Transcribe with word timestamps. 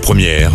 Première, 0.00 0.52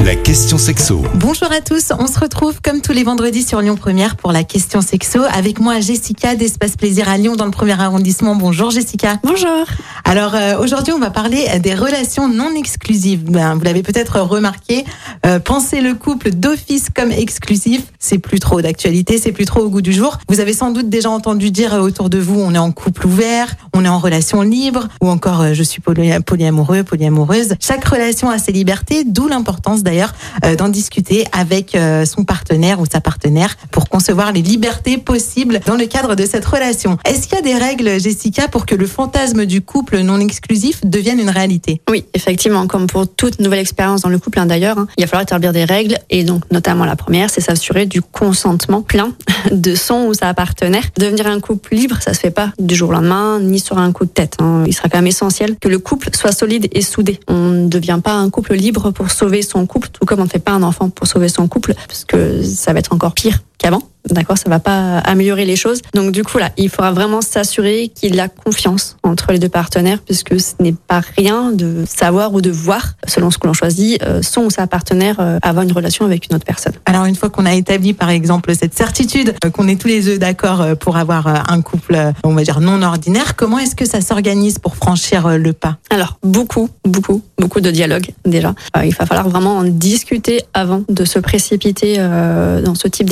la 0.00 0.14
question 0.14 0.58
sexo. 0.58 1.02
Bonjour 1.14 1.50
à 1.50 1.60
tous, 1.60 1.92
on 1.98 2.06
se 2.06 2.18
retrouve 2.18 2.60
comme 2.62 2.80
tous 2.80 2.92
les 2.92 3.02
vendredis 3.02 3.42
sur 3.42 3.60
Lyon 3.62 3.76
Première 3.76 4.16
pour 4.16 4.30
la 4.30 4.44
question 4.44 4.80
sexo. 4.80 5.20
Avec 5.32 5.58
moi 5.58 5.80
Jessica 5.80 6.36
d'Espace 6.36 6.76
Plaisir 6.76 7.08
à 7.08 7.16
Lyon 7.16 7.34
dans 7.34 7.46
le 7.46 7.50
premier 7.50 7.80
arrondissement. 7.80 8.34
Bonjour 8.36 8.70
Jessica. 8.70 9.18
Bonjour. 9.24 9.64
Alors 10.04 10.34
euh, 10.34 10.58
aujourd'hui 10.58 10.92
on 10.92 10.98
va 10.98 11.10
parler 11.10 11.46
des 11.60 11.74
relations 11.74 12.28
non 12.28 12.54
exclusives. 12.54 13.24
Ben, 13.24 13.54
vous 13.54 13.62
l'avez 13.62 13.82
peut-être 13.82 14.20
remarqué, 14.20 14.84
euh, 15.24 15.38
penser 15.38 15.80
le 15.80 15.94
couple 15.94 16.30
d'office 16.30 16.88
comme 16.94 17.10
exclusif, 17.10 17.82
c'est 17.98 18.18
plus 18.18 18.38
trop 18.38 18.60
d'actualité, 18.60 19.18
c'est 19.18 19.32
plus 19.32 19.46
trop 19.46 19.60
au 19.60 19.70
goût 19.70 19.82
du 19.82 19.92
jour. 19.92 20.18
Vous 20.28 20.40
avez 20.40 20.52
sans 20.52 20.70
doute 20.70 20.88
déjà 20.90 21.10
entendu 21.10 21.50
dire 21.50 21.74
euh, 21.74 21.80
autour 21.80 22.10
de 22.10 22.18
vous 22.18 22.38
on 22.38 22.54
est 22.54 22.58
en 22.58 22.70
couple 22.70 23.06
ouvert, 23.06 23.54
on 23.72 23.84
est 23.84 23.88
en 23.88 23.98
relation 23.98 24.42
libre 24.42 24.88
ou 25.00 25.08
encore 25.08 25.40
euh, 25.40 25.54
je 25.54 25.62
suis 25.62 25.80
poly- 25.80 26.20
polyamoureux, 26.20 26.84
polyamoureuse. 26.84 27.54
Chaque 27.60 27.84
relation 27.84 28.28
a 28.28 28.38
ses 28.38 28.52
libertés, 28.52 29.04
d'où 29.04 29.26
l'importance 29.26 29.82
d'ailleurs 29.86 30.12
euh, 30.44 30.54
d'en 30.56 30.68
discuter 30.68 31.24
avec 31.32 31.74
euh, 31.74 32.04
son 32.04 32.24
partenaire 32.24 32.80
ou 32.80 32.86
sa 32.90 33.00
partenaire 33.00 33.56
pour 33.70 33.88
concevoir 33.88 34.32
les 34.32 34.42
libertés 34.42 34.98
possibles 34.98 35.60
dans 35.66 35.76
le 35.76 35.86
cadre 35.86 36.14
de 36.14 36.26
cette 36.26 36.44
relation. 36.44 36.98
Est-ce 37.04 37.26
qu'il 37.26 37.36
y 37.36 37.38
a 37.38 37.42
des 37.42 37.54
règles, 37.54 37.98
Jessica, 38.00 38.48
pour 38.48 38.66
que 38.66 38.74
le 38.74 38.86
fantasme 38.86 39.46
du 39.46 39.62
couple 39.62 40.00
non 40.00 40.20
exclusif 40.20 40.80
devienne 40.84 41.18
une 41.20 41.30
réalité? 41.30 41.80
Oui, 41.88 42.04
effectivement, 42.14 42.66
comme 42.66 42.86
pour 42.86 43.08
toute 43.08 43.40
nouvelle 43.40 43.60
expérience 43.60 44.02
dans 44.02 44.08
le 44.10 44.18
couple 44.18 44.40
hein, 44.40 44.46
d'ailleurs, 44.46 44.78
hein, 44.78 44.86
il 44.98 45.02
va 45.04 45.06
falloir 45.06 45.22
établir 45.22 45.52
des 45.52 45.64
règles 45.64 45.98
et 46.10 46.24
donc 46.24 46.42
notamment 46.50 46.84
la 46.84 46.96
première, 46.96 47.30
c'est 47.30 47.40
s'assurer 47.40 47.86
du 47.86 48.02
consentement 48.02 48.82
plein 48.82 49.12
de 49.52 49.74
son 49.74 50.06
ou 50.06 50.14
sa 50.14 50.34
partenaire. 50.34 50.84
Devenir 50.98 51.26
un 51.26 51.40
couple 51.40 51.74
libre, 51.74 51.96
ça 52.00 52.12
se 52.12 52.20
fait 52.20 52.30
pas 52.30 52.50
du 52.58 52.74
jour 52.74 52.90
au 52.90 52.92
lendemain 52.92 53.38
ni 53.40 53.60
sur 53.60 53.78
un 53.78 53.92
coup 53.92 54.04
de 54.04 54.10
tête. 54.10 54.36
hein. 54.40 54.64
Il 54.66 54.74
sera 54.74 54.88
quand 54.88 54.98
même 54.98 55.06
essentiel 55.06 55.56
que 55.60 55.68
le 55.68 55.78
couple 55.78 56.10
soit 56.14 56.32
solide 56.32 56.68
et 56.72 56.82
soudé. 56.82 57.20
On 57.28 57.50
ne 57.50 57.68
devient 57.68 58.00
pas 58.02 58.12
un 58.12 58.30
couple 58.30 58.54
libre 58.54 58.90
pour 58.90 59.10
sauver 59.10 59.42
son 59.42 59.66
couple, 59.66 59.75
tout 59.80 60.04
comme 60.04 60.20
on 60.20 60.24
ne 60.24 60.28
fait 60.28 60.38
pas 60.38 60.52
un 60.52 60.62
enfant 60.62 60.90
pour 60.90 61.06
sauver 61.06 61.28
son 61.28 61.46
couple, 61.48 61.74
parce 61.86 62.04
que 62.04 62.42
ça 62.42 62.72
va 62.72 62.78
être 62.78 62.92
encore 62.92 63.14
pire 63.14 63.40
qu'avant. 63.58 63.82
D'accord, 64.10 64.38
ça 64.38 64.48
va 64.48 64.60
pas 64.60 64.98
améliorer 64.98 65.44
les 65.44 65.56
choses. 65.56 65.82
Donc 65.94 66.12
du 66.12 66.22
coup 66.22 66.38
là, 66.38 66.50
il 66.56 66.68
faudra 66.68 66.92
vraiment 66.92 67.20
s'assurer 67.20 67.90
qu'il 67.94 68.14
y 68.14 68.20
a 68.20 68.28
confiance 68.28 68.96
entre 69.02 69.32
les 69.32 69.38
deux 69.38 69.48
partenaires, 69.48 69.98
puisque 69.98 70.38
ce 70.40 70.52
n'est 70.60 70.74
pas 70.74 71.00
rien 71.16 71.50
de 71.50 71.84
savoir 71.88 72.32
ou 72.32 72.40
de 72.40 72.50
voir, 72.50 72.94
selon 73.06 73.30
ce 73.30 73.38
que 73.38 73.46
l'on 73.46 73.52
choisit, 73.52 74.00
euh, 74.02 74.22
son 74.22 74.42
ou 74.42 74.50
sa 74.50 74.66
partenaire 74.66 75.16
euh, 75.18 75.38
avoir 75.42 75.64
une 75.64 75.72
relation 75.72 76.04
avec 76.04 76.26
une 76.30 76.36
autre 76.36 76.44
personne. 76.44 76.74
Alors 76.84 77.06
une 77.06 77.16
fois 77.16 77.30
qu'on 77.30 77.46
a 77.46 77.54
établi 77.54 77.94
par 77.94 78.10
exemple 78.10 78.54
cette 78.54 78.74
certitude 78.74 79.34
euh, 79.44 79.50
qu'on 79.50 79.66
est 79.66 79.80
tous 79.80 79.88
les 79.88 80.02
deux 80.02 80.18
d'accord 80.18 80.64
pour 80.78 80.96
avoir 80.96 81.50
un 81.50 81.60
couple, 81.60 82.12
on 82.22 82.34
va 82.34 82.42
dire 82.42 82.60
non 82.60 82.82
ordinaire, 82.82 83.34
comment 83.34 83.58
est-ce 83.58 83.74
que 83.74 83.84
ça 83.84 84.00
s'organise 84.00 84.58
pour 84.58 84.76
franchir 84.76 85.36
le 85.36 85.52
pas? 85.52 85.78
Alors 85.90 86.18
beaucoup, 86.22 86.68
beaucoup, 86.84 87.22
beaucoup 87.38 87.60
de 87.60 87.70
dialogue 87.70 88.06
déjà. 88.24 88.54
Il 88.84 88.94
va 88.94 89.06
falloir 89.06 89.28
vraiment 89.28 89.56
en 89.56 89.64
discuter 89.64 90.42
avant 90.54 90.84
de 90.88 91.04
se 91.04 91.18
précipiter 91.18 91.96
dans 91.96 92.74
ce 92.74 92.88
type 92.88 93.08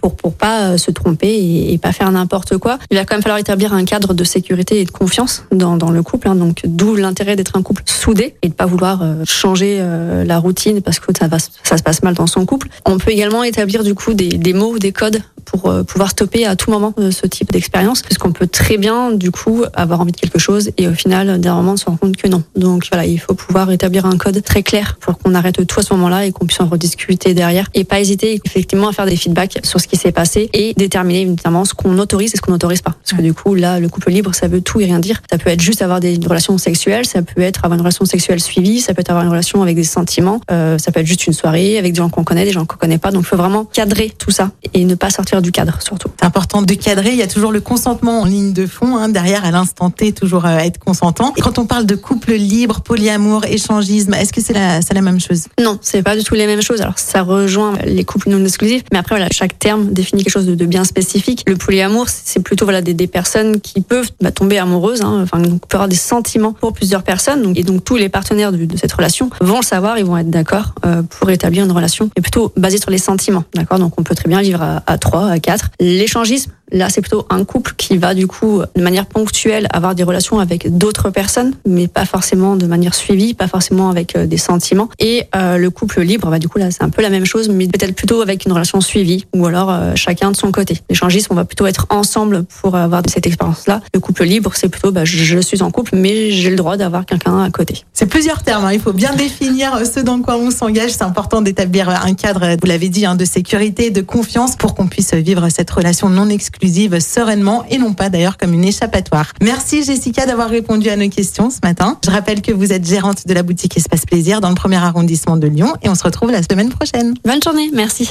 pour 0.00 0.14
pour 0.16 0.34
pas 0.34 0.68
euh, 0.72 0.76
se 0.76 0.90
tromper 0.90 1.28
et, 1.28 1.72
et 1.72 1.78
pas 1.78 1.92
faire 1.92 2.10
n'importe 2.10 2.58
quoi. 2.58 2.78
Il 2.90 2.96
va 2.96 3.04
quand 3.04 3.14
même 3.14 3.22
falloir 3.22 3.38
établir 3.38 3.72
un 3.72 3.84
cadre 3.84 4.14
de 4.14 4.24
sécurité 4.24 4.80
et 4.80 4.84
de 4.84 4.90
confiance 4.90 5.44
dans, 5.50 5.76
le 5.90 6.02
couple. 6.02 6.28
hein. 6.28 6.34
donc 6.34 6.62
d'où 6.64 6.96
l'intérêt 6.96 7.36
d'être 7.36 7.56
un 7.56 7.62
couple 7.62 7.82
soudé 7.86 8.34
et 8.42 8.48
de 8.48 8.54
pas 8.54 8.66
vouloir 8.66 9.00
euh, 9.02 9.24
changer 9.24 9.78
euh, 9.80 10.24
la 10.24 10.38
routine 10.38 10.82
parce 10.82 11.00
que 11.00 11.12
ça 11.18 11.28
va 11.28 11.38
ça 11.38 11.76
se 11.76 11.82
passe 11.82 12.02
mal 12.02 12.14
dans 12.14 12.26
son 12.26 12.44
couple. 12.46 12.68
On 12.84 12.98
peut 12.98 13.10
également 13.10 13.44
établir 13.44 13.84
du 13.84 13.94
coup 13.94 14.14
des, 14.14 14.52
mots 14.52 14.78
des 14.78 14.92
codes 14.92 15.20
pour 15.44 15.72
pouvoir 15.86 16.10
stopper 16.10 16.44
à 16.44 16.56
tout 16.56 16.70
moment 16.70 16.92
ce 17.10 17.26
type 17.26 17.52
d'expérience 17.52 18.02
puisqu'on 18.02 18.32
peut 18.32 18.46
très 18.46 18.76
bien 18.76 19.12
du 19.12 19.30
coup 19.30 19.64
avoir 19.72 20.00
envie 20.00 20.12
de 20.12 20.16
quelque 20.16 20.38
chose 20.38 20.70
et 20.76 20.88
au 20.88 20.92
final 20.92 21.40
d'un 21.40 21.54
moment 21.54 21.76
se 21.76 21.86
rendre 21.86 21.98
compte 21.98 22.16
que 22.16 22.28
non. 22.28 22.42
Donc 22.56 22.86
voilà, 22.90 23.06
il 23.06 23.18
faut 23.18 23.34
pouvoir 23.34 23.70
établir 23.70 24.04
un 24.04 24.18
code 24.18 24.42
très 24.42 24.62
clair 24.62 24.98
pour 25.00 25.18
qu'on 25.18 25.34
arrête 25.34 25.66
tout 25.66 25.80
à 25.80 25.82
ce 25.82 25.94
moment-là 25.94 26.26
et 26.26 26.32
qu'on 26.32 26.46
puisse 26.46 26.60
en 26.60 26.66
rediscuter 26.66 27.34
derrière 27.34 27.68
et 27.74 27.84
pas 27.84 28.00
hésiter 28.00 28.40
effectivement 28.44 28.88
à 28.88 28.92
faire 28.92 29.06
des 29.06 29.16
feedbacks 29.16 29.47
sur 29.62 29.80
ce 29.80 29.86
qui 29.86 29.96
s'est 29.96 30.12
passé 30.12 30.50
et 30.52 30.74
déterminer 30.74 31.24
notamment 31.24 31.64
ce 31.64 31.74
qu'on 31.74 31.98
autorise 31.98 32.34
et 32.34 32.36
ce 32.36 32.42
qu'on 32.42 32.52
n'autorise 32.52 32.82
pas. 32.82 32.92
Parce 32.92 33.16
que 33.16 33.22
du 33.22 33.34
coup 33.34 33.54
là, 33.54 33.80
le 33.80 33.88
couple 33.88 34.10
libre, 34.10 34.34
ça 34.34 34.48
veut 34.48 34.60
tout 34.60 34.80
et 34.80 34.84
rien 34.84 34.98
dire. 34.98 35.22
Ça 35.30 35.38
peut 35.38 35.50
être 35.50 35.60
juste 35.60 35.82
avoir 35.82 36.00
des 36.00 36.18
relations 36.26 36.58
sexuelles, 36.58 37.06
ça 37.06 37.22
peut 37.22 37.42
être 37.42 37.64
avoir 37.64 37.74
une 37.74 37.82
relation 37.82 38.04
sexuelle 38.04 38.40
suivie, 38.40 38.80
ça 38.80 38.94
peut 38.94 39.00
être 39.00 39.10
avoir 39.10 39.24
une 39.24 39.30
relation 39.30 39.62
avec 39.62 39.76
des 39.76 39.84
sentiments, 39.84 40.40
euh, 40.50 40.78
ça 40.78 40.92
peut 40.92 41.00
être 41.00 41.06
juste 41.06 41.26
une 41.26 41.32
soirée 41.32 41.78
avec 41.78 41.92
des 41.92 41.98
gens 41.98 42.08
qu'on 42.08 42.24
connaît, 42.24 42.44
des 42.44 42.52
gens 42.52 42.64
qu'on 42.64 42.76
connaît 42.76 42.98
pas. 42.98 43.10
Donc 43.10 43.22
il 43.22 43.26
faut 43.26 43.36
vraiment 43.36 43.64
cadrer 43.64 44.12
tout 44.18 44.30
ça 44.30 44.50
et 44.74 44.84
ne 44.84 44.94
pas 44.94 45.10
sortir 45.10 45.42
du 45.42 45.52
cadre 45.52 45.78
surtout. 45.82 46.08
C'est 46.18 46.26
important 46.26 46.62
de 46.62 46.74
cadrer, 46.74 47.10
il 47.10 47.16
y 47.16 47.22
a 47.22 47.26
toujours 47.26 47.52
le 47.52 47.60
consentement 47.60 48.20
en 48.20 48.24
ligne 48.24 48.52
de 48.52 48.66
fond, 48.66 48.96
hein, 48.96 49.08
derrière 49.08 49.44
à 49.44 49.50
l'instant 49.50 49.90
T, 49.90 50.12
toujours 50.12 50.46
euh, 50.46 50.58
être 50.58 50.78
consentant. 50.78 51.32
Et 51.36 51.40
quand 51.40 51.58
on 51.58 51.66
parle 51.66 51.86
de 51.86 51.94
couple 51.94 52.34
libre, 52.34 52.80
polyamour, 52.80 53.44
échangisme, 53.46 54.14
est-ce 54.14 54.32
que 54.32 54.40
c'est 54.40 54.52
la, 54.52 54.82
c'est 54.82 54.94
la 54.94 55.02
même 55.02 55.20
chose? 55.20 55.46
Non, 55.60 55.78
c'est 55.80 56.02
pas 56.02 56.16
du 56.16 56.24
tout 56.24 56.34
les 56.34 56.46
mêmes 56.46 56.62
choses. 56.62 56.80
Alors 56.80 56.98
ça 56.98 57.22
rejoint 57.22 57.74
les 57.84 58.04
couples 58.04 58.30
non 58.30 58.44
exclusifs, 58.44 58.84
mais 58.92 58.98
après 58.98 59.16
voilà, 59.16 59.28
chaque 59.38 59.58
terme 59.58 59.92
définit 59.92 60.24
quelque 60.24 60.32
chose 60.32 60.46
de, 60.46 60.66
bien 60.66 60.82
spécifique. 60.82 61.44
Le 61.46 61.56
polyamour, 61.56 62.08
c'est 62.08 62.42
plutôt 62.42 62.64
voilà 62.64 62.82
des, 62.82 63.06
personnes 63.06 63.60
qui 63.60 63.80
peuvent 63.80 64.10
bah, 64.20 64.32
tomber 64.32 64.58
amoureuses, 64.58 65.02
hein, 65.02 65.20
enfin 65.22 65.38
donc, 65.38 65.66
peut 65.66 65.76
avoir 65.76 65.88
des 65.88 65.96
sentiments 65.96 66.52
pour 66.52 66.72
plusieurs 66.72 67.04
personnes, 67.04 67.42
donc, 67.42 67.56
et 67.56 67.62
donc 67.62 67.84
tous 67.84 67.96
les 67.96 68.08
partenaires 68.08 68.50
de, 68.50 68.66
cette 68.76 68.92
relation 68.92 69.30
vont 69.40 69.58
le 69.58 69.64
savoir, 69.64 69.96
ils 69.98 70.04
vont 70.04 70.16
être 70.16 70.30
d'accord 70.30 70.74
euh, 70.84 71.02
pour 71.02 71.30
établir 71.30 71.64
une 71.64 71.72
relation, 71.72 72.10
mais 72.16 72.22
plutôt 72.22 72.52
basée 72.56 72.78
sur 72.78 72.90
les 72.90 72.98
sentiments, 72.98 73.44
d'accord? 73.54 73.78
Donc 73.78 73.94
on 73.96 74.02
peut 74.02 74.14
très 74.14 74.28
bien 74.28 74.40
vivre 74.40 74.62
à 74.84 74.98
trois, 74.98 75.28
à 75.28 75.38
quatre. 75.38 75.70
L'échangisme, 75.80 76.50
Là, 76.72 76.88
c'est 76.90 77.00
plutôt 77.00 77.26
un 77.30 77.44
couple 77.44 77.74
qui 77.76 77.96
va 77.96 78.14
du 78.14 78.26
coup, 78.26 78.62
de 78.76 78.82
manière 78.82 79.06
ponctuelle, 79.06 79.68
avoir 79.70 79.94
des 79.94 80.02
relations 80.02 80.38
avec 80.38 80.76
d'autres 80.76 81.10
personnes, 81.10 81.54
mais 81.66 81.88
pas 81.88 82.04
forcément 82.04 82.56
de 82.56 82.66
manière 82.66 82.94
suivie, 82.94 83.34
pas 83.34 83.48
forcément 83.48 83.90
avec 83.90 84.16
euh, 84.16 84.26
des 84.26 84.36
sentiments. 84.36 84.88
Et 84.98 85.24
euh, 85.34 85.56
le 85.56 85.70
couple 85.70 86.02
libre, 86.02 86.30
bah, 86.30 86.38
du 86.38 86.48
coup 86.48 86.58
là, 86.58 86.70
c'est 86.70 86.82
un 86.82 86.90
peu 86.90 87.02
la 87.02 87.10
même 87.10 87.24
chose, 87.24 87.48
mais 87.48 87.66
peut-être 87.66 87.94
plutôt 87.94 88.20
avec 88.20 88.44
une 88.44 88.52
relation 88.52 88.80
suivie, 88.80 89.26
ou 89.34 89.46
alors 89.46 89.70
euh, 89.70 89.92
chacun 89.94 90.30
de 90.30 90.36
son 90.36 90.52
côté. 90.52 90.78
L'échangisme, 90.90 91.28
on 91.32 91.36
va 91.36 91.44
plutôt 91.44 91.66
être 91.66 91.86
ensemble 91.90 92.44
pour 92.44 92.76
avoir 92.76 93.02
cette 93.06 93.26
expérience-là. 93.26 93.80
Le 93.94 94.00
couple 94.00 94.24
libre, 94.24 94.52
c'est 94.54 94.68
plutôt, 94.68 94.92
bah, 94.92 95.04
je 95.04 95.38
suis 95.40 95.62
en 95.62 95.70
couple, 95.70 95.96
mais 95.96 96.30
j'ai 96.30 96.50
le 96.50 96.56
droit 96.56 96.76
d'avoir 96.76 97.06
quelqu'un 97.06 97.42
à 97.42 97.50
côté. 97.50 97.82
C'est 97.92 98.06
plusieurs 98.06 98.42
termes, 98.42 98.64
hein. 98.64 98.72
il 98.72 98.80
faut 98.80 98.92
bien 98.92 99.14
définir 99.14 99.74
euh, 99.74 99.84
ce 99.84 100.00
dans 100.00 100.20
quoi 100.20 100.36
on 100.36 100.50
s'engage. 100.50 100.90
C'est 100.92 101.02
important 101.02 101.42
d'établir 101.42 101.88
un 101.88 102.14
cadre, 102.14 102.56
vous 102.60 102.66
l'avez 102.66 102.88
dit, 102.88 103.06
hein, 103.06 103.14
de 103.14 103.24
sécurité, 103.24 103.90
de 103.90 104.00
confiance 104.00 104.56
pour 104.56 104.74
qu'on 104.74 104.86
puisse 104.86 105.14
vivre 105.14 105.48
cette 105.48 105.70
relation 105.70 106.08
non 106.08 106.28
exclusive 106.58 106.98
sereinement 106.98 107.64
et 107.70 107.78
non 107.78 107.94
pas 107.94 108.08
d'ailleurs 108.10 108.36
comme 108.36 108.52
une 108.52 108.64
échappatoire. 108.64 109.32
Merci 109.40 109.84
Jessica 109.84 110.26
d'avoir 110.26 110.50
répondu 110.50 110.88
à 110.88 110.96
nos 110.96 111.08
questions 111.08 111.50
ce 111.50 111.58
matin. 111.62 111.98
Je 112.04 112.10
rappelle 112.10 112.42
que 112.42 112.52
vous 112.52 112.72
êtes 112.72 112.84
gérante 112.84 113.28
de 113.28 113.34
la 113.34 113.44
boutique 113.44 113.76
Espace 113.76 114.04
Plaisir 114.04 114.40
dans 114.40 114.48
le 114.48 114.56
premier 114.56 114.76
arrondissement 114.76 115.36
de 115.36 115.46
Lyon 115.46 115.74
et 115.82 115.88
on 115.88 115.94
se 115.94 116.02
retrouve 116.02 116.32
la 116.32 116.42
semaine 116.42 116.70
prochaine. 116.70 117.14
Bonne 117.24 117.40
journée, 117.42 117.70
merci. 117.72 118.10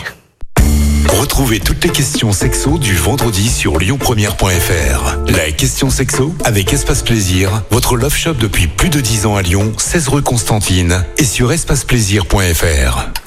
Retrouvez 1.09 1.59
toutes 1.59 1.84
les 1.84 1.90
questions 1.90 2.31
sexo 2.31 2.78
du 2.78 2.96
vendredi 2.96 3.50
sur 3.50 3.80
lyonpremière.fr. 3.80 5.18
La 5.28 5.52
question 5.52 5.90
sexo 5.90 6.34
avec 6.46 6.72
Espace 6.72 7.02
Plaisir, 7.02 7.64
votre 7.69 7.97
love 7.97 8.16
shop 8.16 8.35
depuis 8.35 8.68
plus 8.68 8.90
de 8.90 9.02
10 9.02 9.25
ans 9.25 9.35
à 9.35 9.41
Lyon, 9.41 9.74
16 9.78 10.08
rue 10.08 10.22
Constantine 10.22 11.03
et 11.18 11.25
sur 11.25 11.52
espaceplaisir.fr. 11.52 13.26